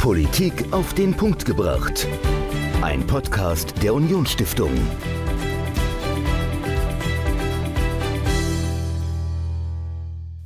[0.00, 2.08] Politik auf den Punkt gebracht.
[2.80, 4.70] Ein Podcast der Unionsstiftung.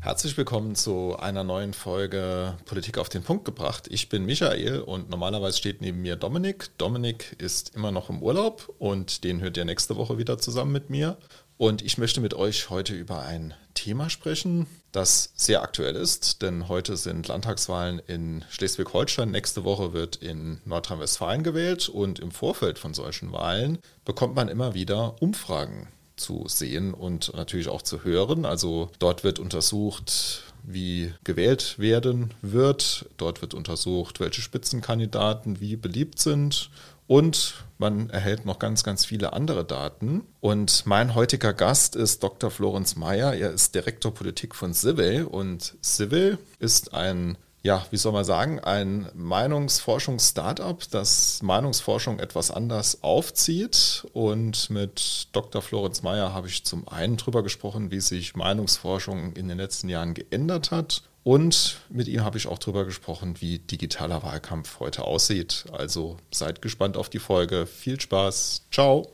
[0.00, 3.86] Herzlich willkommen zu einer neuen Folge Politik auf den Punkt gebracht.
[3.88, 6.76] Ich bin Michael und normalerweise steht neben mir Dominik.
[6.76, 10.90] Dominik ist immer noch im Urlaub und den hört ihr nächste Woche wieder zusammen mit
[10.90, 11.16] mir.
[11.58, 16.68] Und ich möchte mit euch heute über ein Thema sprechen, das sehr aktuell ist, denn
[16.68, 19.30] heute sind Landtagswahlen in Schleswig-Holstein.
[19.30, 24.74] Nächste Woche wird in Nordrhein-Westfalen gewählt und im Vorfeld von solchen Wahlen bekommt man immer
[24.74, 28.44] wieder Umfragen zu sehen und natürlich auch zu hören.
[28.44, 33.06] Also dort wird untersucht, wie gewählt werden wird.
[33.16, 36.70] Dort wird untersucht, welche Spitzenkandidaten wie beliebt sind
[37.06, 40.22] und man erhält noch ganz, ganz viele andere Daten.
[40.40, 42.50] Und mein heutiger Gast ist Dr.
[42.50, 43.34] Florenz Meyer.
[43.34, 45.24] Er ist Direktor Politik von Civil.
[45.24, 53.02] Und Civil ist ein, ja, wie soll man sagen, ein Meinungsforschungs-Startup, das Meinungsforschung etwas anders
[53.02, 54.06] aufzieht.
[54.12, 55.62] Und mit Dr.
[55.62, 60.14] Florenz Meyer habe ich zum einen darüber gesprochen, wie sich Meinungsforschung in den letzten Jahren
[60.14, 65.64] geändert hat und mit ihm habe ich auch darüber gesprochen, wie digitaler Wahlkampf heute aussieht.
[65.72, 67.66] Also seid gespannt auf die Folge.
[67.66, 68.66] Viel Spaß.
[68.70, 69.10] Ciao.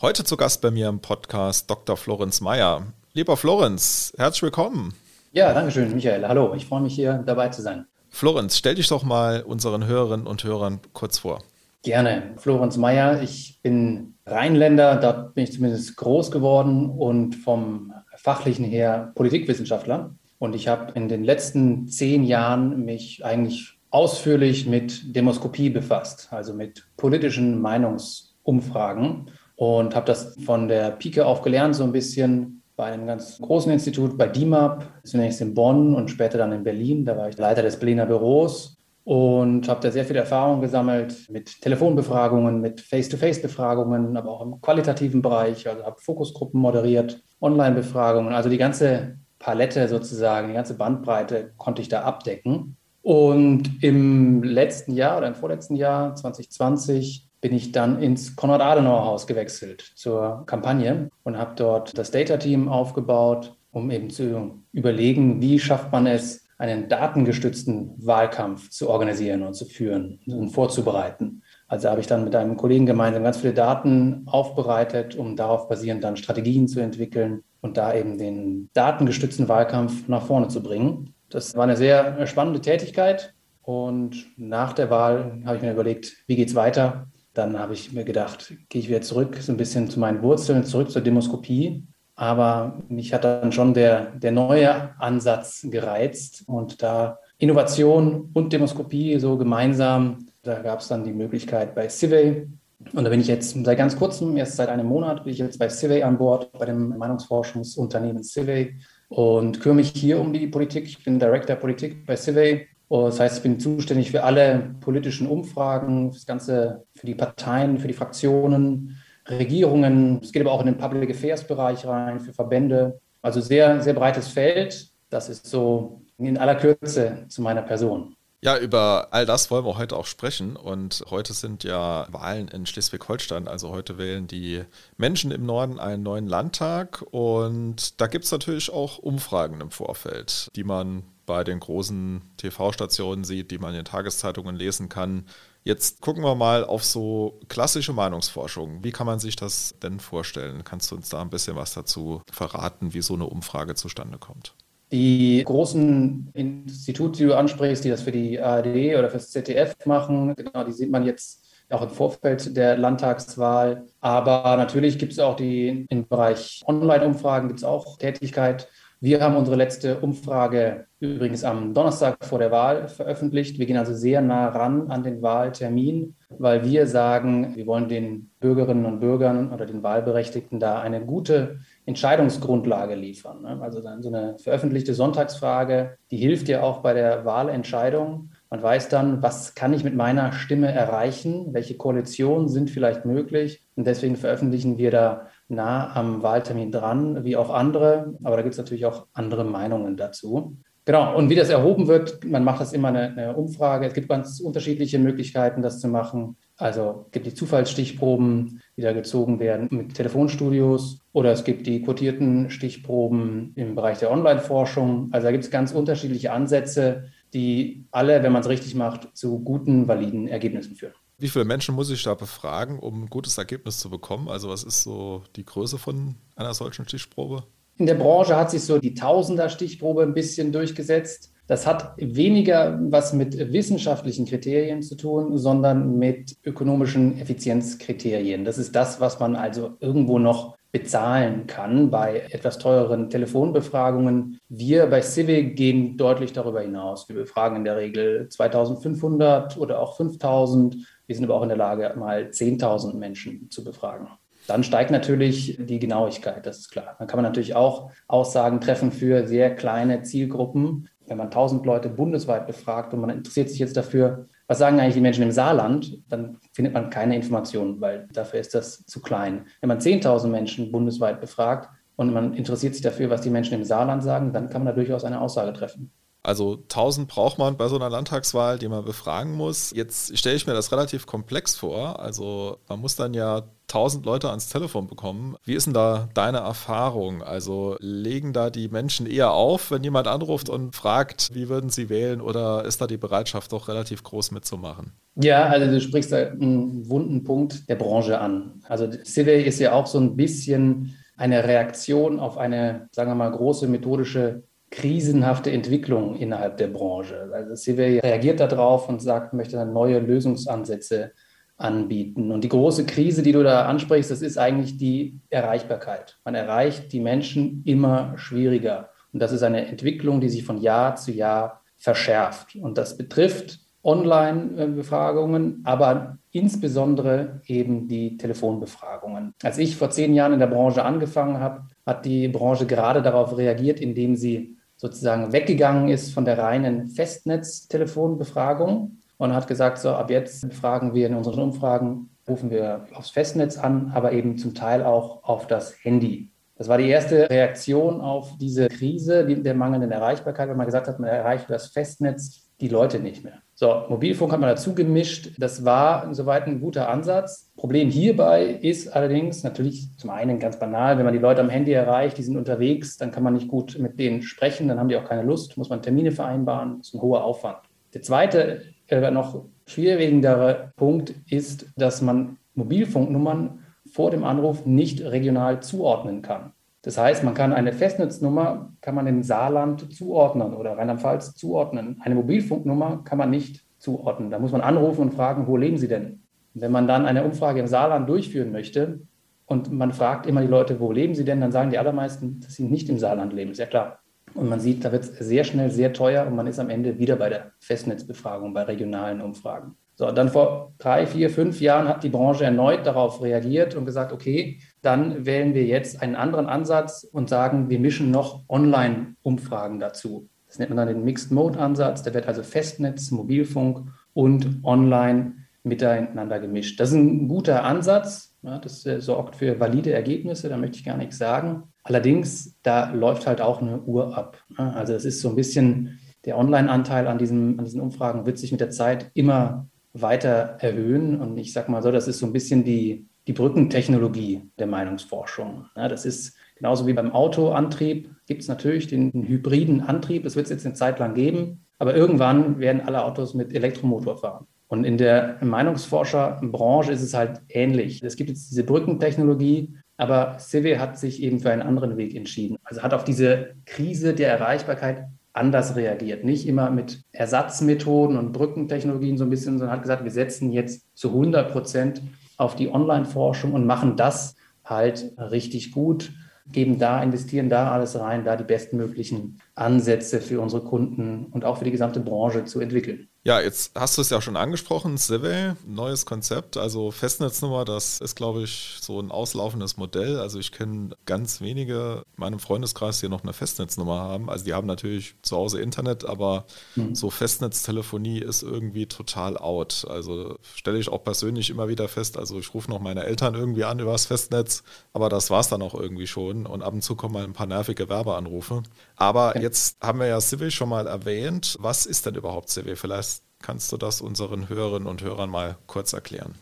[0.00, 1.96] Heute zu Gast bei mir im Podcast Dr.
[1.96, 2.92] Florenz Meyer.
[3.12, 4.94] Lieber Florenz, herzlich willkommen.
[5.32, 6.26] Ja, danke schön, Michael.
[6.26, 7.86] Hallo, ich freue mich hier dabei zu sein.
[8.08, 11.42] Florenz, stell dich doch mal unseren Hörerinnen und Hörern kurz vor.
[11.82, 12.34] Gerne.
[12.38, 19.12] Florenz Meyer, ich bin Rheinländer, da bin ich zumindest groß geworden und vom fachlichen her
[19.14, 20.14] Politikwissenschaftler.
[20.38, 26.54] Und ich habe in den letzten zehn Jahren mich eigentlich ausführlich mit Demoskopie befasst, also
[26.54, 32.84] mit politischen Meinungsumfragen und habe das von der Pike auf gelernt, so ein bisschen bei
[32.84, 37.04] einem ganz großen Institut, bei DIMAP, zunächst in Bonn und später dann in Berlin.
[37.04, 41.60] Da war ich Leiter des Berliner Büros und habe da sehr viel Erfahrung gesammelt mit
[41.60, 45.68] Telefonbefragungen, mit Face-to-Face-Befragungen, aber auch im qualitativen Bereich.
[45.68, 51.88] Also habe Fokusgruppen moderiert, Online-Befragungen, also die ganze Palette sozusagen, die ganze Bandbreite konnte ich
[51.88, 52.76] da abdecken.
[53.02, 59.92] Und im letzten Jahr oder im vorletzten Jahr, 2020, bin ich dann ins Konrad-Adenauer-Haus gewechselt
[59.94, 66.06] zur Kampagne und habe dort das Data-Team aufgebaut, um eben zu überlegen, wie schafft man
[66.06, 71.42] es, einen datengestützten Wahlkampf zu organisieren und zu führen und vorzubereiten.
[71.68, 76.02] Also habe ich dann mit einem Kollegen gemeinsam ganz viele Daten aufbereitet, um darauf basierend
[76.02, 81.14] dann Strategien zu entwickeln und da eben den datengestützten Wahlkampf nach vorne zu bringen.
[81.28, 83.34] Das war eine sehr spannende Tätigkeit.
[83.62, 87.06] Und nach der Wahl habe ich mir überlegt, wie geht es weiter?
[87.38, 90.64] Dann habe ich mir gedacht, gehe ich wieder zurück, so ein bisschen zu meinen Wurzeln,
[90.64, 91.84] zurück zur Demoskopie.
[92.16, 99.20] Aber mich hat dann schon der, der neue Ansatz gereizt und da Innovation und Demoskopie
[99.20, 102.48] so gemeinsam, da gab es dann die Möglichkeit bei Civey
[102.92, 105.60] und da bin ich jetzt seit ganz kurzem, erst seit einem Monat, bin ich jetzt
[105.60, 110.86] bei Civey an Bord, bei dem Meinungsforschungsunternehmen Civey und kümmere mich hier um die Politik.
[110.86, 112.66] Ich bin Director Politik bei Civey.
[112.90, 117.88] Das heißt, ich bin zuständig für alle politischen Umfragen, das Ganze für die Parteien, für
[117.88, 118.96] die Fraktionen,
[119.28, 120.20] Regierungen.
[120.22, 123.00] Es geht aber auch in den Public Affairs Bereich rein, für Verbände.
[123.20, 124.88] Also sehr, sehr breites Feld.
[125.10, 128.16] Das ist so in aller Kürze zu meiner Person.
[128.40, 130.54] Ja, über all das wollen wir heute auch sprechen.
[130.54, 133.48] Und heute sind ja Wahlen in Schleswig-Holstein.
[133.48, 134.64] Also heute wählen die
[134.96, 137.02] Menschen im Norden einen neuen Landtag.
[137.10, 143.24] Und da gibt es natürlich auch Umfragen im Vorfeld, die man bei den großen TV-Stationen
[143.24, 145.26] sieht, die man in Tageszeitungen lesen kann.
[145.64, 148.84] Jetzt gucken wir mal auf so klassische Meinungsforschung.
[148.84, 150.62] Wie kann man sich das denn vorstellen?
[150.62, 154.54] Kannst du uns da ein bisschen was dazu verraten, wie so eine Umfrage zustande kommt?
[154.90, 160.34] Die großen Institute, die du ansprichst, die das für die ARD oder fürs ZDF machen,
[160.34, 163.84] genau, die sieht man jetzt auch im Vorfeld der Landtagswahl.
[164.00, 168.68] Aber natürlich gibt es auch die im Bereich Online-Umfragen gibt es auch Tätigkeit.
[169.00, 173.56] Wir haben unsere letzte Umfrage übrigens am Donnerstag vor der Wahl veröffentlicht.
[173.56, 178.32] Wir gehen also sehr nah ran an den Wahltermin, weil wir sagen, wir wollen den
[178.40, 183.42] Bürgerinnen und Bürgern oder den Wahlberechtigten da eine gute Entscheidungsgrundlage liefern.
[183.42, 183.60] Ne?
[183.62, 188.30] Also dann so eine veröffentlichte Sonntagsfrage, die hilft ja auch bei der Wahlentscheidung.
[188.50, 193.62] Man weiß dann, was kann ich mit meiner Stimme erreichen, welche Koalitionen sind vielleicht möglich.
[193.76, 198.14] Und deswegen veröffentlichen wir da nah am Wahltermin dran, wie auch andere.
[198.22, 200.56] Aber da gibt es natürlich auch andere Meinungen dazu.
[200.88, 203.86] Genau, und wie das erhoben wird, man macht das immer eine, eine, Umfrage.
[203.86, 206.38] Es gibt ganz unterschiedliche Möglichkeiten, das zu machen.
[206.56, 211.82] Also es gibt die Zufallsstichproben, die da gezogen werden mit Telefonstudios oder es gibt die
[211.82, 215.10] quotierten Stichproben im Bereich der Online-Forschung.
[215.12, 219.40] Also da gibt es ganz unterschiedliche Ansätze, die alle, wenn man es richtig macht, zu
[219.40, 220.94] guten, validen Ergebnissen führen.
[221.20, 224.28] Wie viele Menschen muss ich da befragen, um ein gutes Ergebnis zu bekommen?
[224.28, 227.42] Also was ist so die Größe von einer solchen Stichprobe?
[227.76, 231.32] In der Branche hat sich so die Tausender-Stichprobe ein bisschen durchgesetzt.
[231.48, 238.44] Das hat weniger was mit wissenschaftlichen Kriterien zu tun, sondern mit ökonomischen Effizienzkriterien.
[238.44, 244.38] Das ist das, was man also irgendwo noch bezahlen kann bei etwas teureren Telefonbefragungen.
[244.48, 247.08] Wir bei Civic gehen deutlich darüber hinaus.
[247.08, 250.76] Wir befragen in der Regel 2500 oder auch 5000.
[251.08, 254.08] Wir sind aber auch in der Lage, mal 10.000 Menschen zu befragen.
[254.46, 256.96] Dann steigt natürlich die Genauigkeit, das ist klar.
[256.98, 261.88] Dann kann man natürlich auch Aussagen treffen für sehr kleine Zielgruppen, wenn man 1000 Leute
[261.88, 266.02] bundesweit befragt und man interessiert sich jetzt dafür, was sagen eigentlich die Menschen im Saarland,
[266.10, 269.46] dann findet man keine Informationen, weil dafür ist das zu klein.
[269.60, 273.64] Wenn man 10.000 Menschen bundesweit befragt und man interessiert sich dafür, was die Menschen im
[273.64, 275.90] Saarland sagen, dann kann man da durchaus eine Aussage treffen.
[276.28, 279.72] Also 1000 braucht man bei so einer Landtagswahl, die man befragen muss.
[279.74, 282.00] Jetzt stelle ich mir das relativ komplex vor.
[282.00, 285.36] Also man muss dann ja 1000 Leute ans Telefon bekommen.
[285.46, 287.22] Wie ist denn da deine Erfahrung?
[287.22, 291.88] Also legen da die Menschen eher auf, wenn jemand anruft und fragt, wie würden sie
[291.88, 294.92] wählen oder ist da die Bereitschaft doch relativ groß mitzumachen?
[295.14, 298.60] Ja, also du sprichst da einen wunden Punkt der Branche an.
[298.68, 303.30] Also Civey ist ja auch so ein bisschen eine Reaktion auf eine, sagen wir mal,
[303.30, 307.30] große methodische krisenhafte Entwicklung innerhalb der Branche.
[307.32, 311.12] Also CW reagiert darauf und sagt, möchte dann neue Lösungsansätze
[311.56, 312.30] anbieten.
[312.30, 316.18] Und die große Krise, die du da ansprichst, das ist eigentlich die Erreichbarkeit.
[316.24, 318.90] Man erreicht die Menschen immer schwieriger.
[319.12, 322.56] Und das ist eine Entwicklung, die sich von Jahr zu Jahr verschärft.
[322.56, 329.32] Und das betrifft Online-Befragungen, aber insbesondere eben die Telefonbefragungen.
[329.42, 333.36] Als ich vor zehn Jahren in der Branche angefangen habe, hat die Branche gerade darauf
[333.38, 340.10] reagiert, indem sie sozusagen weggegangen ist von der reinen Festnetztelefonbefragung und hat gesagt, so ab
[340.10, 344.84] jetzt befragen wir in unseren Umfragen, rufen wir aufs Festnetz an, aber eben zum Teil
[344.84, 346.30] auch auf das Handy.
[346.56, 350.98] Das war die erste Reaktion auf diese Krise der mangelnden Erreichbarkeit, weil man gesagt hat,
[350.98, 353.42] man erreicht das Festnetz die Leute nicht mehr.
[353.54, 355.32] So, Mobilfunk hat man dazu gemischt.
[355.38, 357.50] Das war insoweit ein guter Ansatz.
[357.56, 361.72] Problem hierbei ist allerdings natürlich zum einen ganz banal, wenn man die Leute am Handy
[361.72, 364.96] erreicht, die sind unterwegs, dann kann man nicht gut mit denen sprechen, dann haben die
[364.96, 367.58] auch keine Lust, muss man Termine vereinbaren, ist ein hoher Aufwand.
[367.94, 375.62] Der zweite, äh, noch schwerwiegendere Punkt ist, dass man Mobilfunknummern vor dem Anruf nicht regional
[375.62, 376.52] zuordnen kann.
[376.82, 382.00] Das heißt, man kann eine Festnetznummer, kann man in Saarland zuordnen oder Rheinland-Pfalz zuordnen.
[382.02, 384.30] Eine Mobilfunknummer kann man nicht zuordnen.
[384.30, 386.22] Da muss man anrufen und fragen, wo leben Sie denn?
[386.60, 389.00] wenn man dann eine Umfrage im Saarland durchführen möchte
[389.46, 392.54] und man fragt immer die Leute, wo leben Sie denn, dann sagen die allermeisten, dass
[392.54, 393.52] sie nicht im Saarland leben.
[393.52, 394.00] Ist ja klar.
[394.34, 396.98] Und man sieht, da wird es sehr schnell sehr teuer und man ist am Ende
[396.98, 399.76] wieder bei der Festnetzbefragung, bei regionalen Umfragen.
[399.98, 404.12] So, dann vor drei, vier, fünf Jahren hat die Branche erneut darauf reagiert und gesagt,
[404.12, 410.28] okay, dann wählen wir jetzt einen anderen Ansatz und sagen, wir mischen noch Online-Umfragen dazu.
[410.46, 412.04] Das nennt man dann den Mixed-Mode-Ansatz.
[412.04, 415.32] Der wird also Festnetz, Mobilfunk und Online
[415.64, 416.78] miteinander gemischt.
[416.78, 418.36] Das ist ein guter Ansatz.
[418.42, 421.64] Das äh, sorgt für valide Ergebnisse, da möchte ich gar nichts sagen.
[421.82, 424.38] Allerdings, da läuft halt auch eine Uhr ab.
[424.56, 428.60] Also es ist so ein bisschen, der Online-Anteil an, an diesen Umfragen wird sich mit
[428.60, 431.20] der Zeit immer weiter erhöhen.
[431.20, 435.66] Und ich sage mal so, das ist so ein bisschen die, die Brückentechnologie der Meinungsforschung.
[435.76, 440.24] Ja, das ist genauso wie beim Autoantrieb, gibt es natürlich den, den hybriden Antrieb.
[440.24, 441.64] Das wird es jetzt eine Zeit lang geben.
[441.78, 444.46] Aber irgendwann werden alle Autos mit Elektromotor fahren.
[444.66, 448.02] Und in der Meinungsforscherbranche ist es halt ähnlich.
[448.02, 452.58] Es gibt jetzt diese Brückentechnologie, aber Civi hat sich eben für einen anderen Weg entschieden.
[452.64, 456.24] Also hat auf diese Krise der Erreichbarkeit anders reagiert.
[456.24, 460.86] Nicht immer mit Ersatzmethoden und Brückentechnologien so ein bisschen, sondern hat gesagt, wir setzen jetzt
[460.94, 462.02] zu 100 Prozent
[462.36, 466.12] auf die Online-Forschung und machen das halt richtig gut,
[466.50, 471.58] geben da, investieren da alles rein, da die bestmöglichen Ansätze für unsere Kunden und auch
[471.58, 473.08] für die gesamte Branche zu entwickeln.
[473.28, 478.16] Ja, jetzt hast du es ja schon angesprochen, Civey, neues Konzept, also Festnetznummer, das ist,
[478.16, 480.18] glaube ich, so ein auslaufendes Modell.
[480.18, 484.30] Also ich kenne ganz wenige in meinem Freundeskreis, die noch eine Festnetznummer haben.
[484.30, 486.94] Also die haben natürlich zu Hause Internet, aber mhm.
[486.94, 489.84] so Festnetztelefonie ist irgendwie total out.
[489.86, 493.64] Also stelle ich auch persönlich immer wieder fest, also ich rufe noch meine Eltern irgendwie
[493.64, 494.62] an über das Festnetz,
[494.94, 496.46] aber das war es dann auch irgendwie schon.
[496.46, 498.62] Und ab und zu kommen mal ein paar nervige Werbeanrufe.
[498.96, 499.42] Aber ja.
[499.42, 501.58] jetzt haben wir ja Civey schon mal erwähnt.
[501.60, 502.74] Was ist denn überhaupt Civey?
[502.74, 506.34] Vielleicht Kannst du das unseren Hörerinnen und Hörern mal kurz erklären?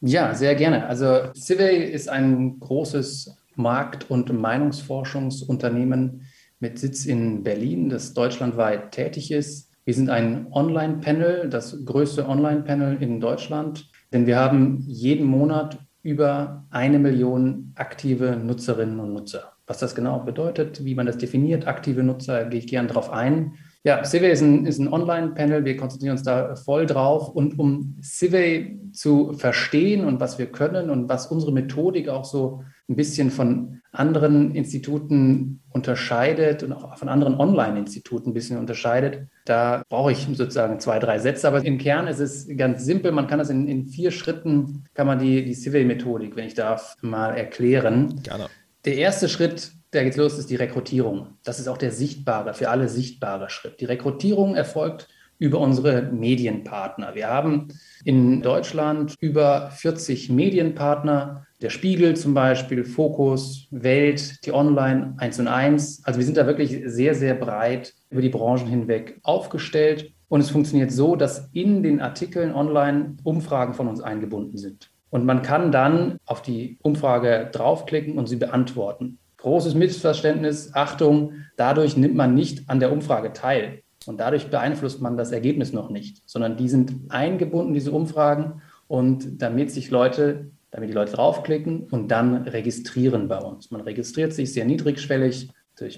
[0.00, 0.86] Ja, sehr gerne.
[0.86, 6.22] Also Civey ist ein großes Markt- und Meinungsforschungsunternehmen
[6.60, 9.72] mit Sitz in Berlin, das deutschlandweit tätig ist.
[9.84, 16.66] Wir sind ein Online-Panel, das größte Online-Panel in Deutschland, denn wir haben jeden Monat über
[16.70, 19.52] eine Million aktive Nutzerinnen und Nutzer.
[19.66, 23.54] Was das genau bedeutet, wie man das definiert, aktive Nutzer, gehe ich gerne darauf ein.
[23.84, 25.64] Ja, Civey ist ein, ein Online-Panel.
[25.64, 27.28] Wir konzentrieren uns da voll drauf.
[27.28, 32.64] Und um Civey zu verstehen und was wir können und was unsere Methodik auch so
[32.88, 39.82] ein bisschen von anderen Instituten unterscheidet und auch von anderen Online-Instituten ein bisschen unterscheidet, da
[39.88, 41.46] brauche ich sozusagen zwei, drei Sätze.
[41.46, 43.12] Aber im Kern ist es ganz simpel.
[43.12, 46.96] Man kann das in, in vier Schritten, kann man die, die Civey-Methodik, wenn ich darf,
[47.00, 48.20] mal erklären.
[48.22, 48.46] Gerne.
[48.84, 51.38] Der erste Schritt da geht's los, ist die Rekrutierung.
[51.44, 53.80] Das ist auch der sichtbare, für alle sichtbare Schritt.
[53.80, 57.14] Die Rekrutierung erfolgt über unsere Medienpartner.
[57.14, 57.68] Wir haben
[58.04, 65.48] in Deutschland über 40 Medienpartner, der Spiegel zum Beispiel, Fokus, Welt, die Online 1 und
[65.48, 66.02] 1.
[66.04, 70.12] Also wir sind da wirklich sehr, sehr breit über die Branchen hinweg aufgestellt.
[70.28, 74.90] Und es funktioniert so, dass in den Artikeln online Umfragen von uns eingebunden sind.
[75.10, 79.18] Und man kann dann auf die Umfrage draufklicken und sie beantworten
[79.48, 83.82] großes Missverständnis, Achtung, dadurch nimmt man nicht an der Umfrage teil.
[84.06, 88.62] Und dadurch beeinflusst man das Ergebnis noch nicht, sondern die sind eingebunden, diese Umfragen.
[88.86, 93.70] Und damit sich Leute, damit die Leute draufklicken und dann registrieren bei uns.
[93.70, 95.50] Man registriert sich sehr niedrigschwellig.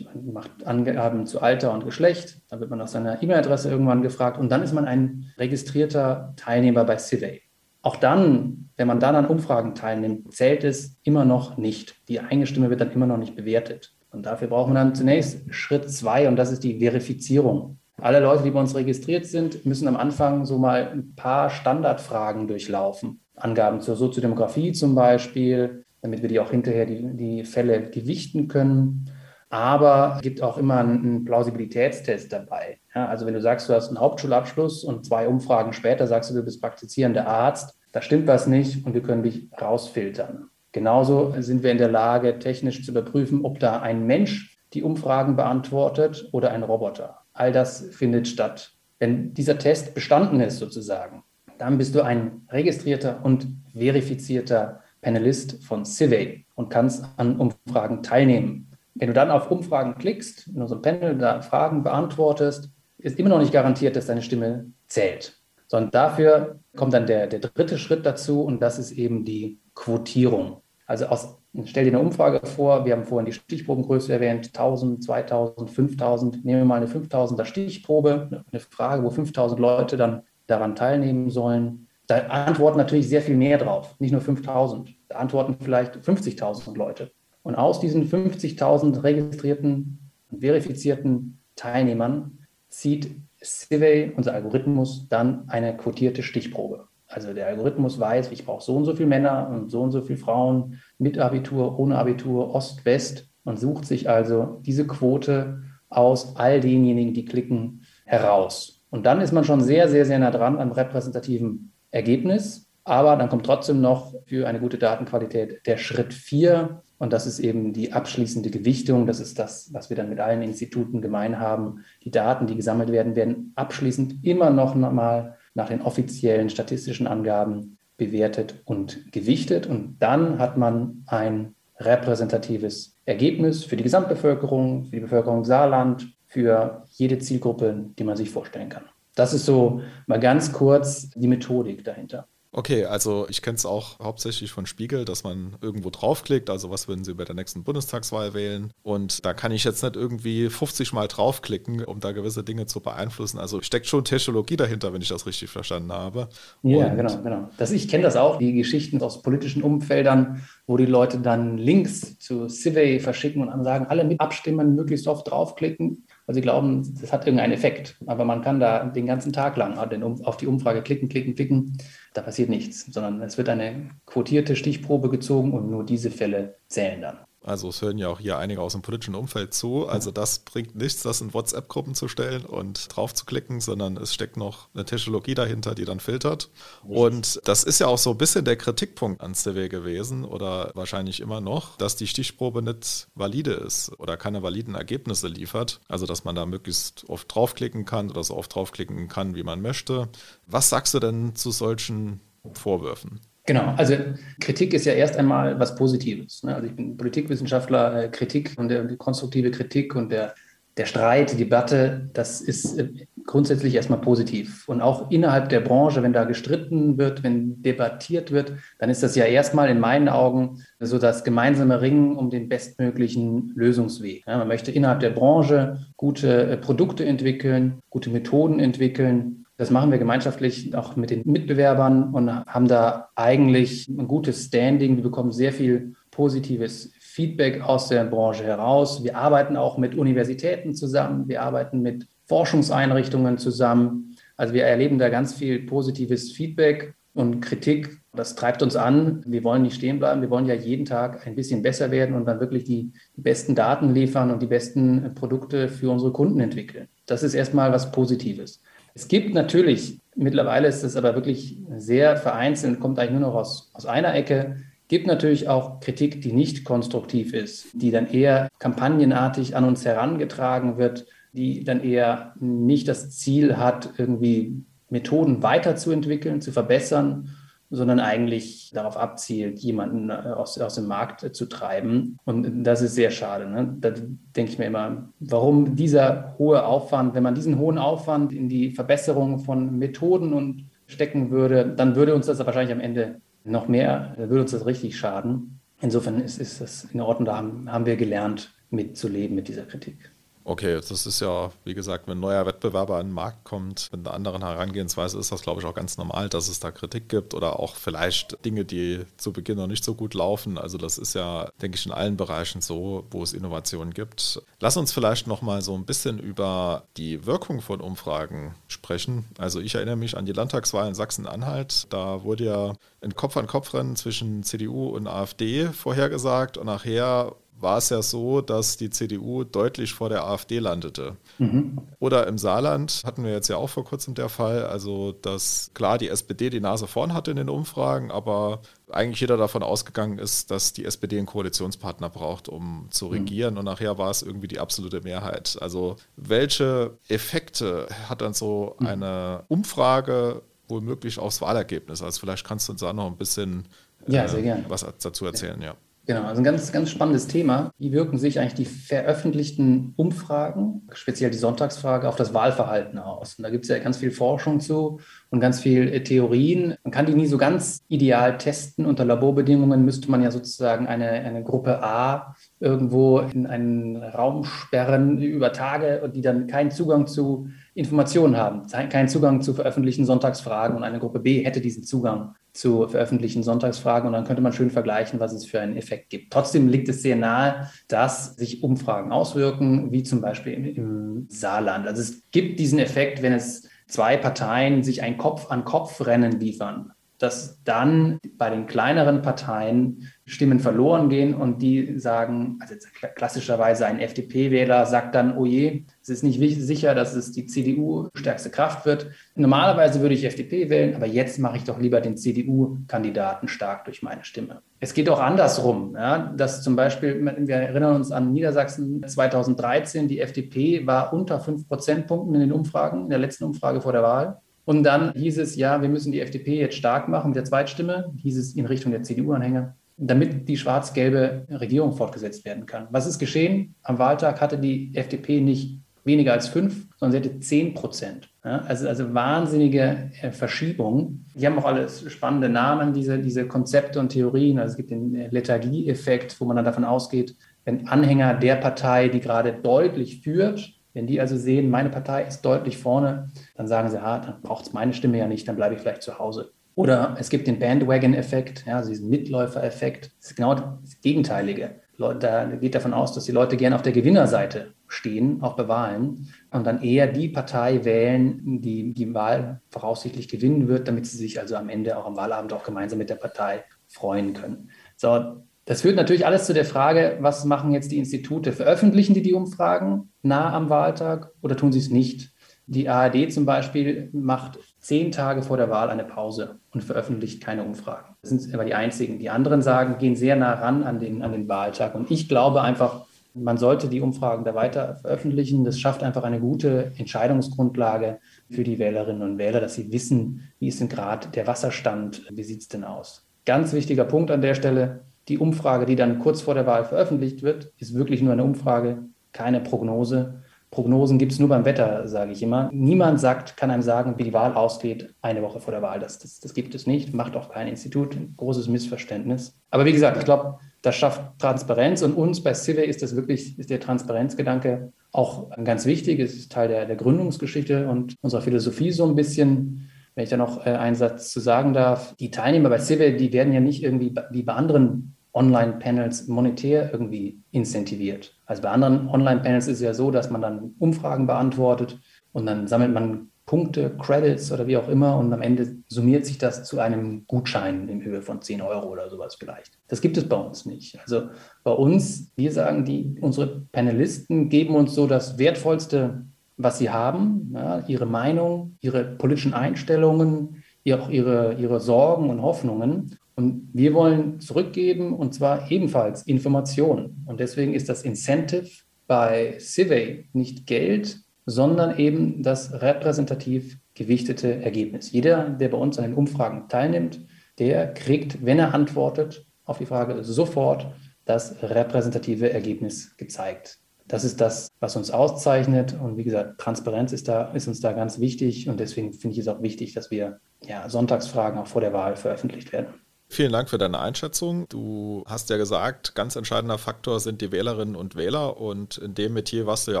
[0.04, 2.40] Man macht Angaben zu Alter und Geschlecht.
[2.48, 4.38] Dann wird man nach seiner E-Mail-Adresse irgendwann gefragt.
[4.38, 7.42] Und dann ist man ein registrierter Teilnehmer bei Civey.
[7.82, 11.96] Auch dann, wenn man dann an Umfragen teilnimmt, zählt es immer noch nicht.
[12.08, 13.94] Die eigene Stimme wird dann immer noch nicht bewertet.
[14.10, 17.78] Und dafür brauchen wir dann zunächst Schritt zwei und das ist die Verifizierung.
[17.96, 22.48] Alle Leute, die bei uns registriert sind, müssen am Anfang so mal ein paar Standardfragen
[22.48, 23.20] durchlaufen.
[23.36, 29.10] Angaben zur Soziodemografie zum Beispiel, damit wir die auch hinterher die, die Fälle gewichten können.
[29.50, 32.78] Aber es gibt auch immer einen Plausibilitätstest dabei.
[32.94, 36.34] Ja, also wenn du sagst, du hast einen Hauptschulabschluss und zwei Umfragen später sagst du,
[36.34, 40.50] du bist praktizierender Arzt, da stimmt was nicht und wir können dich rausfiltern.
[40.70, 45.34] Genauso sind wir in der Lage, technisch zu überprüfen, ob da ein Mensch die Umfragen
[45.34, 47.18] beantwortet oder ein Roboter.
[47.32, 48.72] All das findet statt.
[49.00, 51.24] Wenn dieser Test bestanden ist sozusagen,
[51.58, 58.69] dann bist du ein registrierter und verifizierter Panelist von Civey und kannst an Umfragen teilnehmen.
[58.94, 63.38] Wenn du dann auf Umfragen klickst, in unserem Panel da Fragen beantwortest, ist immer noch
[63.38, 65.40] nicht garantiert, dass deine Stimme zählt.
[65.68, 70.62] Sondern dafür kommt dann der, der dritte Schritt dazu und das ist eben die Quotierung.
[70.86, 75.70] Also aus, stell dir eine Umfrage vor, wir haben vorhin die Stichprobengröße erwähnt, 1000, 2000,
[75.70, 81.30] 5000, nehmen wir mal eine 5000er Stichprobe, eine Frage, wo 5000 Leute dann daran teilnehmen
[81.30, 81.86] sollen.
[82.08, 87.12] Da antworten natürlich sehr viel mehr drauf, nicht nur 5000, da antworten vielleicht 50.000 Leute.
[87.42, 93.10] Und aus diesen 50.000 registrierten und verifizierten Teilnehmern zieht
[93.42, 96.86] Civey, unser Algorithmus, dann eine quotierte Stichprobe.
[97.06, 100.02] Also der Algorithmus weiß, ich brauche so und so viele Männer und so und so
[100.02, 106.36] viele Frauen mit Abitur, ohne Abitur, Ost, West und sucht sich also diese Quote aus
[106.36, 108.82] all denjenigen, die klicken, heraus.
[108.90, 112.70] Und dann ist man schon sehr, sehr, sehr nah dran am repräsentativen Ergebnis.
[112.84, 116.82] Aber dann kommt trotzdem noch für eine gute Datenqualität der Schritt 4.
[117.00, 119.06] Und das ist eben die abschließende Gewichtung.
[119.06, 121.82] Das ist das, was wir dann mit allen Instituten gemein haben.
[122.04, 127.78] Die Daten, die gesammelt werden, werden abschließend immer noch mal nach den offiziellen statistischen Angaben
[127.96, 129.66] bewertet und gewichtet.
[129.66, 136.84] Und dann hat man ein repräsentatives Ergebnis für die Gesamtbevölkerung, für die Bevölkerung Saarland, für
[136.90, 138.84] jede Zielgruppe, die man sich vorstellen kann.
[139.14, 142.28] Das ist so mal ganz kurz die Methodik dahinter.
[142.52, 146.88] Okay, also ich kenne es auch hauptsächlich von Spiegel, dass man irgendwo draufklickt, also was
[146.88, 148.72] würden Sie bei der nächsten Bundestagswahl wählen?
[148.82, 152.80] Und da kann ich jetzt nicht irgendwie 50 Mal draufklicken, um da gewisse Dinge zu
[152.80, 153.38] beeinflussen.
[153.38, 156.28] Also steckt schon Technologie dahinter, wenn ich das richtig verstanden habe.
[156.62, 157.50] Ja, Und genau, genau.
[157.56, 162.18] Das, ich kenne das auch, die Geschichten aus politischen Umfeldern, wo die Leute dann Links
[162.18, 166.96] zu Civey verschicken und dann sagen, alle mit abstimmen, möglichst oft draufklicken weil sie glauben,
[167.00, 167.96] das hat irgendeinen Effekt.
[168.06, 171.76] Aber man kann da den ganzen Tag lang auf die Umfrage klicken, klicken, klicken.
[172.14, 177.02] Da passiert nichts, sondern es wird eine quotierte Stichprobe gezogen und nur diese Fälle zählen
[177.02, 177.18] dann.
[177.42, 179.88] Also es hören ja auch hier einige aus dem politischen Umfeld zu.
[179.88, 184.12] Also das bringt nichts, das in WhatsApp-Gruppen zu stellen und drauf zu klicken, sondern es
[184.12, 186.50] steckt noch eine Technologie dahinter, die dann filtert.
[186.82, 191.20] Und das ist ja auch so ein bisschen der Kritikpunkt an CW gewesen oder wahrscheinlich
[191.20, 195.80] immer noch, dass die Stichprobe nicht valide ist oder keine validen Ergebnisse liefert.
[195.88, 199.62] Also dass man da möglichst oft draufklicken kann oder so oft draufklicken kann, wie man
[199.62, 200.10] möchte.
[200.46, 202.20] Was sagst du denn zu solchen
[202.52, 203.20] Vorwürfen?
[203.50, 203.96] Genau, also
[204.38, 206.44] Kritik ist ja erst einmal was Positives.
[206.44, 206.54] Ne?
[206.54, 210.34] Also ich bin Politikwissenschaftler, äh, Kritik und der, die konstruktive Kritik und der
[210.76, 212.88] der Streit, die Debatte, das ist äh,
[213.26, 214.68] grundsätzlich erstmal positiv.
[214.68, 219.14] Und auch innerhalb der Branche, wenn da gestritten wird, wenn debattiert wird, dann ist das
[219.14, 224.24] ja erstmal in meinen Augen so das gemeinsame Ringen um den bestmöglichen Lösungsweg.
[224.26, 229.39] Ja, man möchte innerhalb der Branche gute äh, Produkte entwickeln, gute Methoden entwickeln.
[229.60, 234.96] Das machen wir gemeinschaftlich auch mit den Mitbewerbern und haben da eigentlich ein gutes Standing.
[234.96, 239.04] Wir bekommen sehr viel positives Feedback aus der Branche heraus.
[239.04, 244.16] Wir arbeiten auch mit Universitäten zusammen, wir arbeiten mit Forschungseinrichtungen zusammen.
[244.34, 248.00] Also wir erleben da ganz viel positives Feedback und Kritik.
[248.14, 249.22] Das treibt uns an.
[249.26, 250.22] Wir wollen nicht stehen bleiben.
[250.22, 253.92] Wir wollen ja jeden Tag ein bisschen besser werden und dann wirklich die, besten Daten
[253.92, 256.88] liefern und die besten Produkte für unsere Kunden entwickeln.
[257.04, 258.62] Das ist erstmal was Positives.
[258.94, 263.70] Es gibt natürlich, mittlerweile ist es aber wirklich sehr vereinzelt, kommt eigentlich nur noch aus,
[263.74, 264.56] aus einer Ecke,
[264.88, 270.78] gibt natürlich auch Kritik, die nicht konstruktiv ist, die dann eher kampagnenartig an uns herangetragen
[270.78, 277.36] wird, die dann eher nicht das Ziel hat, irgendwie Methoden weiterzuentwickeln, zu verbessern,
[277.70, 282.18] sondern eigentlich darauf abzielt, jemanden äh, aus, aus dem Markt zu treiben.
[282.24, 283.48] Und das ist sehr schade.
[283.48, 283.76] Ne?
[283.80, 288.48] Da denke ich mir immer, warum dieser hohe Aufwand, wenn man diesen hohen Aufwand in
[288.48, 293.68] die Verbesserung von Methoden und stecken würde, dann würde uns das wahrscheinlich am Ende noch
[293.68, 295.60] mehr, würde uns das richtig schaden.
[295.80, 300.10] Insofern ist, ist das in Ordnung, da haben, haben wir gelernt, mitzuleben mit dieser Kritik.
[300.44, 304.06] Okay, das ist ja, wie gesagt, wenn ein neuer Wettbewerber an den Markt kommt, mit
[304.06, 307.34] einer anderen Herangehensweise ist das, glaube ich, auch ganz normal, dass es da Kritik gibt
[307.34, 310.58] oder auch vielleicht Dinge, die zu Beginn noch nicht so gut laufen.
[310.58, 314.42] Also das ist ja, denke ich, in allen Bereichen so, wo es Innovationen gibt.
[314.60, 319.26] Lass uns vielleicht noch mal so ein bisschen über die Wirkung von Umfragen sprechen.
[319.38, 321.86] Also ich erinnere mich an die Landtagswahl in Sachsen-Anhalt.
[321.90, 328.02] Da wurde ja ein Kopf-an-Kopf-Rennen zwischen CDU und AfD vorhergesagt und nachher war es ja
[328.02, 331.16] so, dass die CDU deutlich vor der AfD landete.
[331.38, 331.78] Mhm.
[331.98, 335.98] Oder im Saarland hatten wir jetzt ja auch vor kurzem der Fall, also dass klar
[335.98, 340.50] die SPD die Nase vorn hatte in den Umfragen, aber eigentlich jeder davon ausgegangen ist,
[340.50, 343.12] dass die SPD einen Koalitionspartner braucht, um zu mhm.
[343.12, 343.58] regieren.
[343.58, 345.58] Und nachher war es irgendwie die absolute Mehrheit.
[345.60, 348.86] Also welche Effekte hat dann so mhm.
[348.86, 352.02] eine Umfrage womöglich aufs Wahlergebnis?
[352.02, 353.66] Also vielleicht kannst du uns da noch ein bisschen
[354.06, 355.74] ja, äh, was dazu erzählen, ja.
[356.10, 357.70] Genau, also ein ganz, ganz spannendes Thema.
[357.78, 363.36] Wie wirken sich eigentlich die veröffentlichten Umfragen, speziell die Sonntagsfrage, auf das Wahlverhalten aus?
[363.36, 364.98] Und da gibt es ja ganz viel Forschung zu
[365.30, 366.74] und ganz viel äh, Theorien.
[366.82, 368.86] Man kann die nie so ganz ideal testen.
[368.86, 375.22] Unter Laborbedingungen müsste man ja sozusagen eine, eine Gruppe A irgendwo in einen Raum sperren
[375.22, 380.76] über Tage und die dann keinen Zugang zu Informationen haben, keinen Zugang zu veröffentlichten Sonntagsfragen
[380.76, 384.68] und eine Gruppe B hätte diesen Zugang zu veröffentlichten Sonntagsfragen und dann könnte man schön
[384.68, 386.30] vergleichen, was es für einen Effekt gibt.
[386.30, 391.86] Trotzdem liegt es sehr nahe, dass sich Umfragen auswirken, wie zum Beispiel im, im Saarland.
[391.86, 398.18] Also es gibt diesen Effekt, wenn es zwei Parteien sich ein Kopf-an-Kopf-Rennen liefern, dass dann
[398.38, 402.74] bei den kleineren Parteien Stimmen verloren gehen und die sagen, also
[403.14, 408.08] klassischerweise ein FDP-Wähler sagt dann, oh je, es ist nicht sicher, dass es die CDU
[408.14, 409.08] stärkste Kraft wird.
[409.34, 414.02] Normalerweise würde ich FDP wählen, aber jetzt mache ich doch lieber den CDU-Kandidaten stark durch
[414.02, 414.62] meine Stimme.
[414.78, 420.20] Es geht auch andersrum, ja, dass zum Beispiel, wir erinnern uns an Niedersachsen 2013, die
[420.20, 424.40] FDP war unter fünf Prozentpunkten in den Umfragen, in der letzten Umfrage vor der Wahl.
[424.64, 428.12] Und dann hieß es, ja, wir müssen die FDP jetzt stark machen mit der Zweitstimme,
[428.16, 432.88] hieß es in Richtung der CDU-Anhänger, damit die schwarz-gelbe Regierung fortgesetzt werden kann.
[432.90, 433.74] Was ist geschehen?
[433.82, 438.28] Am Wahltag hatte die FDP nicht weniger als fünf, sondern sie hatte zehn Prozent.
[438.44, 441.26] Ja, also, also wahnsinnige äh, Verschiebungen.
[441.34, 444.58] Die haben auch alles spannende Namen, diese, diese Konzepte und Theorien.
[444.58, 449.20] Also es gibt den Lethargie-Effekt, wo man dann davon ausgeht, wenn Anhänger der Partei, die
[449.20, 454.00] gerade deutlich führt, wenn die also sehen, meine Partei ist deutlich vorne, dann sagen sie,
[454.00, 456.52] ah, dann braucht es meine Stimme ja nicht, dann bleibe ich vielleicht zu Hause.
[456.74, 460.12] Oder es gibt den Bandwagon-Effekt, ja, also diesen Mitläufer-Effekt.
[460.18, 461.80] Das ist genau das Gegenteilige.
[461.98, 466.28] Da geht davon aus, dass die Leute gerne auf der Gewinnerseite stehen, auch bei Wahlen,
[466.50, 471.38] und dann eher die Partei wählen, die die Wahl voraussichtlich gewinnen wird, damit sie sich
[471.38, 474.70] also am Ende auch am Wahlabend auch gemeinsam mit der Partei freuen können.
[474.96, 478.52] So, das führt natürlich alles zu der Frage, was machen jetzt die Institute?
[478.52, 482.32] Veröffentlichen die die Umfragen nah am Wahltag oder tun sie es nicht?
[482.66, 487.64] Die ARD zum Beispiel macht zehn Tage vor der Wahl eine Pause und veröffentlicht keine
[487.64, 488.14] Umfragen.
[488.22, 489.18] Das sind aber die einzigen.
[489.18, 491.96] Die anderen sagen, gehen sehr nah ran an den, an den Wahltag.
[491.96, 495.64] Und ich glaube einfach, man sollte die Umfragen da weiter veröffentlichen.
[495.64, 498.20] Das schafft einfach eine gute Entscheidungsgrundlage
[498.50, 502.44] für die Wählerinnen und Wähler, dass sie wissen, wie ist denn gerade der Wasserstand, wie
[502.44, 503.26] sieht es denn aus.
[503.46, 507.42] Ganz wichtiger Punkt an der Stelle, die Umfrage, die dann kurz vor der Wahl veröffentlicht
[507.42, 510.42] wird, ist wirklich nur eine Umfrage, keine Prognose.
[510.70, 512.70] Prognosen gibt es nur beim Wetter, sage ich immer.
[512.72, 515.98] Niemand sagt, kann einem sagen, wie die Wahl ausgeht, eine Woche vor der Wahl.
[515.98, 518.14] Das, das, das gibt es nicht, macht auch kein Institut.
[518.14, 519.58] Ein großes Missverständnis.
[519.70, 523.58] Aber wie gesagt, ich glaube, das schafft Transparenz und uns bei Cive ist das wirklich,
[523.58, 526.20] ist der Transparenzgedanke auch ganz wichtig.
[526.20, 529.89] Es ist Teil der, der Gründungsgeschichte und unserer Philosophie so ein bisschen.
[530.14, 533.32] Wenn ich da noch äh, einen Satz zu sagen darf, die Teilnehmer bei Cive, die
[533.32, 538.36] werden ja nicht irgendwie wie bei anderen Online-Panels monetär irgendwie incentiviert.
[538.46, 542.00] Also bei anderen Online-Panels ist es ja so, dass man dann Umfragen beantwortet
[542.32, 546.38] und dann sammelt man Punkte, Credits oder wie auch immer und am Ende summiert sich
[546.38, 549.72] das zu einem Gutschein in Höhe von 10 Euro oder sowas vielleicht.
[549.88, 551.00] Das gibt es bei uns nicht.
[551.00, 551.30] Also
[551.64, 556.26] bei uns, wir sagen, die, unsere Panelisten geben uns so das Wertvollste,
[556.62, 563.16] was sie haben, ja, ihre Meinung, ihre politischen Einstellungen, auch ihre, ihre Sorgen und Hoffnungen.
[563.36, 567.24] Und wir wollen zurückgeben und zwar ebenfalls Informationen.
[567.26, 568.68] Und deswegen ist das Incentive
[569.06, 575.10] bei Civey nicht Geld, sondern eben das repräsentativ gewichtete Ergebnis.
[575.12, 577.20] Jeder, der bei uns an den Umfragen teilnimmt,
[577.58, 580.86] der kriegt, wenn er antwortet auf die Frage, sofort
[581.24, 583.78] das repräsentative Ergebnis gezeigt.
[584.10, 585.96] Das ist das, was uns auszeichnet.
[586.00, 588.68] Und wie gesagt, Transparenz ist, da, ist uns da ganz wichtig.
[588.68, 592.16] Und deswegen finde ich es auch wichtig, dass wir ja, Sonntagsfragen auch vor der Wahl
[592.16, 592.88] veröffentlicht werden.
[593.28, 594.66] Vielen Dank für deine Einschätzung.
[594.68, 599.34] Du hast ja gesagt, ganz entscheidender Faktor sind die Wählerinnen und Wähler und in dem
[599.34, 600.00] Metier warst du ja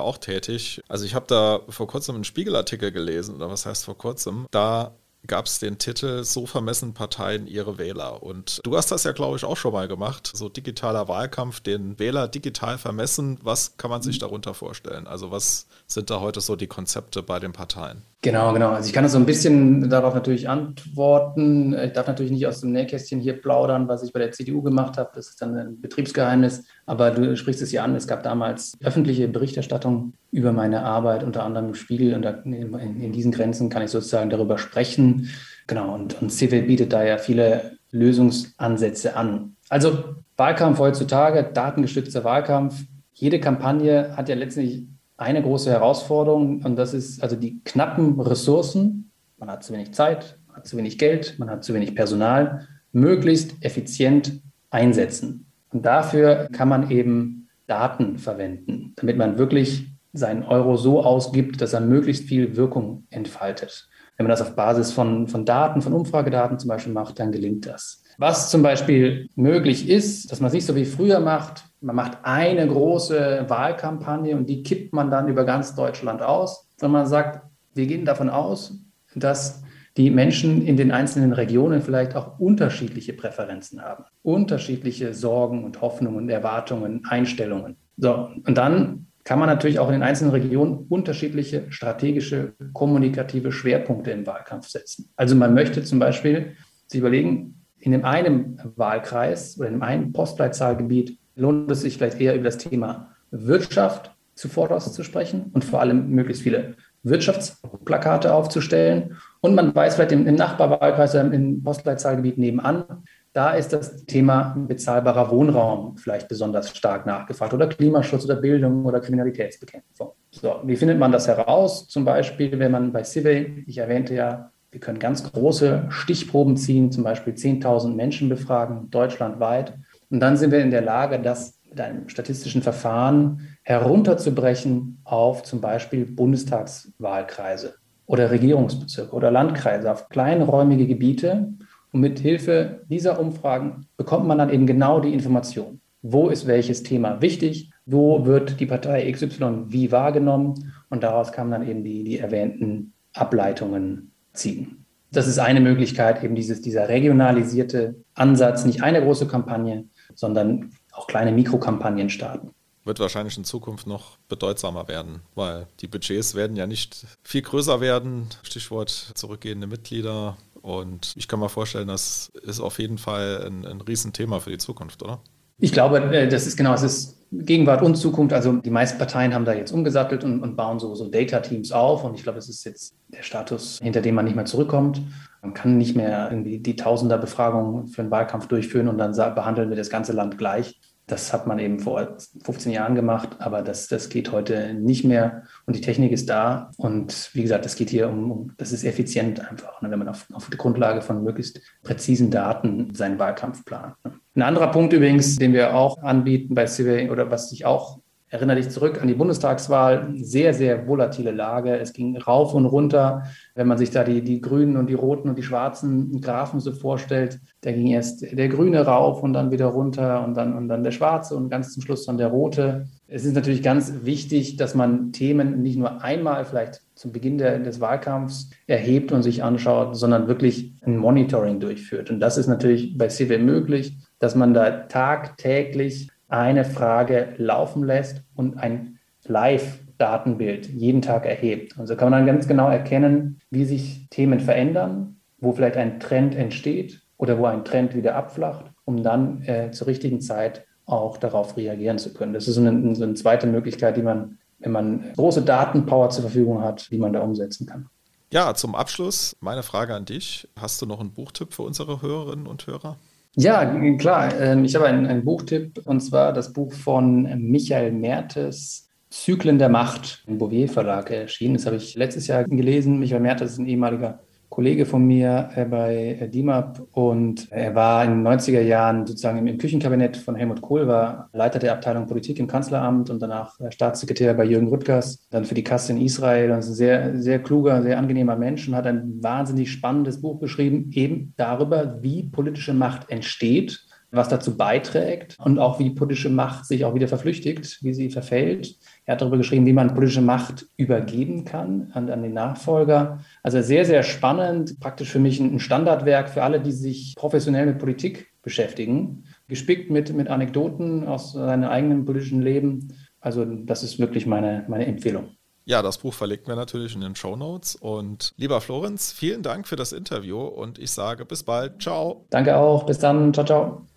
[0.00, 0.80] auch tätig.
[0.88, 4.48] Also ich habe da vor kurzem einen Spiegelartikel gelesen, oder was heißt vor kurzem?
[4.50, 4.96] Da
[5.26, 8.22] gab es den Titel So vermessen Parteien ihre Wähler.
[8.22, 10.30] Und du hast das ja, glaube ich, auch schon mal gemacht.
[10.34, 13.38] So digitaler Wahlkampf, den Wähler digital vermessen.
[13.42, 14.20] Was kann man sich mhm.
[14.20, 15.06] darunter vorstellen?
[15.06, 18.02] Also was sind da heute so die Konzepte bei den Parteien?
[18.22, 18.72] Genau, genau.
[18.72, 21.72] Also ich kann das so ein bisschen darauf natürlich antworten.
[21.72, 24.98] Ich darf natürlich nicht aus dem Nähkästchen hier plaudern, was ich bei der CDU gemacht
[24.98, 25.10] habe.
[25.14, 26.64] Das ist dann ein Betriebsgeheimnis.
[26.84, 27.94] Aber du sprichst es ja an.
[27.94, 32.14] Es gab damals öffentliche Berichterstattung über meine Arbeit, unter anderem im Spiegel.
[32.14, 35.30] Und in, diesen Grenzen kann ich sozusagen darüber sprechen.
[35.66, 35.94] Genau.
[35.94, 39.56] Und, und Civil bietet da ja viele Lösungsansätze an.
[39.70, 42.84] Also Wahlkampf heutzutage, datengestützter Wahlkampf.
[43.14, 44.84] Jede Kampagne hat ja letztlich
[45.20, 49.12] eine große Herausforderung und das ist also die knappen Ressourcen.
[49.36, 52.66] Man hat zu wenig Zeit, man hat zu wenig Geld, man hat zu wenig Personal,
[52.92, 55.46] möglichst effizient einsetzen.
[55.72, 61.74] Und dafür kann man eben Daten verwenden, damit man wirklich seinen Euro so ausgibt, dass
[61.74, 63.88] er möglichst viel Wirkung entfaltet.
[64.16, 67.66] Wenn man das auf Basis von, von Daten, von Umfragedaten zum Beispiel macht, dann gelingt
[67.66, 68.02] das.
[68.16, 72.18] Was zum Beispiel möglich ist, dass man es nicht so wie früher macht, man macht
[72.22, 77.42] eine große Wahlkampagne und die kippt man dann über ganz Deutschland aus, sondern man sagt,
[77.74, 78.78] wir gehen davon aus,
[79.14, 79.62] dass
[79.96, 86.28] die Menschen in den einzelnen Regionen vielleicht auch unterschiedliche Präferenzen haben, unterschiedliche Sorgen und Hoffnungen,
[86.28, 87.76] Erwartungen, Einstellungen.
[87.96, 94.10] So, und dann kann man natürlich auch in den einzelnen Regionen unterschiedliche strategische, kommunikative Schwerpunkte
[94.10, 95.10] im Wahlkampf setzen.
[95.16, 100.12] Also man möchte zum Beispiel sich überlegen, in dem einen Wahlkreis oder in dem einen
[100.12, 105.80] Postleitzahlgebiet lohnt es sich vielleicht eher über das Thema Wirtschaft zuvorderst zu sprechen und vor
[105.80, 109.16] allem möglichst viele Wirtschaftsplakate aufzustellen.
[109.40, 112.84] Und man weiß vielleicht im, im Nachbarwahlkreis oder im Postleitzahlgebiet nebenan,
[113.32, 119.00] da ist das Thema bezahlbarer Wohnraum vielleicht besonders stark nachgefragt oder Klimaschutz oder Bildung oder
[119.00, 120.12] Kriminalitätsbekämpfung.
[120.32, 121.86] So, wie findet man das heraus?
[121.86, 126.90] Zum Beispiel, wenn man bei Civil, ich erwähnte ja, wir können ganz große Stichproben ziehen,
[126.90, 129.74] zum Beispiel 10.000 Menschen befragen, deutschlandweit
[130.10, 135.60] und dann sind wir in der Lage, das mit einem statistischen Verfahren herunterzubrechen auf zum
[135.60, 137.74] Beispiel Bundestagswahlkreise
[138.06, 141.52] oder Regierungsbezirke oder Landkreise, auf kleinräumige Gebiete.
[141.92, 145.80] Und mit Hilfe dieser Umfragen bekommt man dann eben genau die Information.
[146.02, 147.70] Wo ist welches Thema wichtig?
[147.86, 150.72] Wo wird die Partei XY wie wahrgenommen?
[150.88, 154.86] Und daraus kann man dann eben die, die erwähnten Ableitungen ziehen.
[155.12, 159.84] Das ist eine Möglichkeit, eben dieses, dieser regionalisierte Ansatz, nicht eine große Kampagne,
[160.20, 162.50] sondern auch kleine Mikrokampagnen starten.
[162.84, 167.80] Wird wahrscheinlich in Zukunft noch bedeutsamer werden, weil die Budgets werden ja nicht viel größer
[167.80, 168.28] werden.
[168.42, 170.36] Stichwort zurückgehende Mitglieder.
[170.62, 174.58] Und ich kann mir vorstellen, das ist auf jeden Fall ein, ein Riesenthema für die
[174.58, 175.20] Zukunft, oder?
[175.58, 178.32] Ich glaube, äh, das ist genau, es ist Gegenwart und Zukunft.
[178.32, 182.02] Also die meisten Parteien haben da jetzt umgesattelt und, und bauen so, so Data-Teams auf.
[182.02, 185.00] Und ich glaube, es ist jetzt der Status, hinter dem man nicht mehr zurückkommt.
[185.42, 189.76] Man kann nicht mehr irgendwie die Tausender-Befragung für einen Wahlkampf durchführen und dann behandeln wir
[189.76, 190.80] das ganze Land gleich.
[191.06, 195.42] Das hat man eben vor 15 Jahren gemacht, aber das, das geht heute nicht mehr.
[195.66, 196.70] Und die Technik ist da.
[196.76, 200.08] Und wie gesagt, das geht hier um, um das ist effizient einfach, ne, wenn man
[200.08, 203.96] auf, auf der Grundlage von möglichst präzisen Daten seinen Wahlkampf plant.
[204.04, 204.12] Ne.
[204.36, 207.98] Ein anderer Punkt übrigens, den wir auch anbieten bei Civil oder was sich auch
[208.30, 211.76] erinnere dich zurück an die Bundestagswahl, sehr, sehr volatile Lage.
[211.76, 213.24] Es ging rauf und runter.
[213.56, 216.72] Wenn man sich da die, die grünen und die roten und die schwarzen Graphen so
[216.72, 220.84] vorstellt, da ging erst der grüne rauf und dann wieder runter und dann, und dann
[220.84, 222.86] der schwarze und ganz zum Schluss dann der rote.
[223.08, 227.58] Es ist natürlich ganz wichtig, dass man Themen nicht nur einmal vielleicht zum Beginn der,
[227.58, 232.10] des Wahlkampfs erhebt und sich anschaut, sondern wirklich ein Monitoring durchführt.
[232.10, 238.22] Und das ist natürlich bei CW möglich, dass man da tagtäglich eine Frage laufen lässt
[238.34, 241.76] und ein Live-Datenbild jeden Tag erhebt.
[241.76, 246.00] Und so kann man dann ganz genau erkennen, wie sich Themen verändern, wo vielleicht ein
[246.00, 251.16] Trend entsteht oder wo ein Trend wieder abflacht, um dann äh, zur richtigen Zeit auch
[251.18, 252.32] darauf reagieren zu können.
[252.32, 256.62] Das ist eine, so eine zweite Möglichkeit, die man, wenn man große Datenpower zur Verfügung
[256.62, 257.88] hat, die man da umsetzen kann.
[258.32, 260.48] Ja, zum Abschluss meine Frage an dich.
[260.58, 262.96] Hast du noch einen Buchtipp für unsere Hörerinnen und Hörer?
[263.36, 263.64] Ja,
[263.96, 264.38] klar.
[264.40, 269.68] Ähm, ich habe einen, einen Buchtipp und zwar das Buch von Michael Mertes, Zyklen der
[269.68, 271.54] Macht, im Bouvier Verlag erschienen.
[271.54, 272.98] Das habe ich letztes Jahr gelesen.
[272.98, 276.82] Michael Mertes ist ein ehemaliger Kollege von mir äh, bei äh, DIMAP.
[276.92, 281.60] Und er war in den 90er Jahren sozusagen im Küchenkabinett von Helmut Kohl, war Leiter
[281.60, 285.64] der Abteilung Politik im Kanzleramt und danach äh, Staatssekretär bei Jürgen Rüttgers, dann für die
[285.64, 286.50] Kasse in Israel.
[286.50, 290.40] Und ist ein sehr, sehr kluger, sehr angenehmer Mensch und hat ein wahnsinnig spannendes Buch
[290.40, 296.66] geschrieben, eben darüber, wie politische Macht entsteht was dazu beiträgt und auch wie politische Macht
[296.66, 298.76] sich auch wieder verflüchtigt, wie sie verfällt.
[299.04, 303.20] Er hat darüber geschrieben, wie man politische Macht übergeben kann an, an den Nachfolger.
[303.42, 307.78] Also sehr, sehr spannend, praktisch für mich ein Standardwerk für alle, die sich professionell mit
[307.78, 312.94] Politik beschäftigen, gespickt mit, mit Anekdoten aus seinem eigenen politischen Leben.
[313.20, 315.30] Also das ist wirklich meine, meine Empfehlung.
[315.66, 317.76] Ja, das Buch verlinken wir natürlich in den Show Notes.
[317.76, 321.80] Und lieber Florenz, vielen Dank für das Interview und ich sage bis bald.
[321.82, 322.26] Ciao.
[322.30, 322.86] Danke auch.
[322.86, 323.32] Bis dann.
[323.32, 323.89] Ciao, ciao.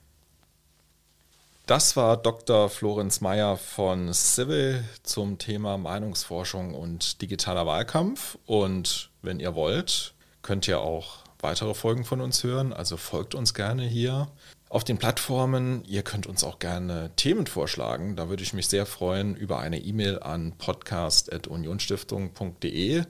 [1.65, 2.69] Das war Dr.
[2.69, 8.37] Florenz Mayer von Civil zum Thema Meinungsforschung und digitaler Wahlkampf.
[8.45, 12.73] Und wenn ihr wollt, könnt ihr auch weitere Folgen von uns hören.
[12.73, 14.27] Also folgt uns gerne hier
[14.67, 15.85] auf den Plattformen.
[15.85, 18.17] Ihr könnt uns auch gerne Themen vorschlagen.
[18.17, 23.03] Da würde ich mich sehr freuen über eine E-Mail an podcast.unionstiftung.de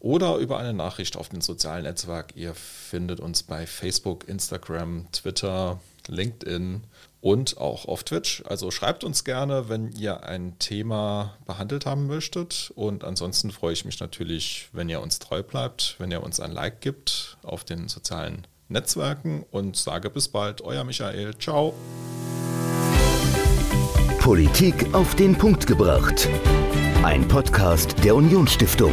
[0.00, 2.36] oder über eine Nachricht auf dem sozialen Netzwerk.
[2.36, 6.82] Ihr findet uns bei Facebook, Instagram, Twitter, LinkedIn
[7.24, 8.42] und auch auf Twitch.
[8.46, 12.70] Also schreibt uns gerne, wenn ihr ein Thema behandelt haben möchtet.
[12.74, 16.52] Und ansonsten freue ich mich natürlich, wenn ihr uns treu bleibt, wenn ihr uns ein
[16.52, 21.34] Like gibt auf den sozialen Netzwerken und sage bis bald, euer Michael.
[21.38, 21.72] Ciao.
[24.18, 26.28] Politik auf den Punkt gebracht.
[27.04, 28.92] Ein Podcast der Unionsstiftung.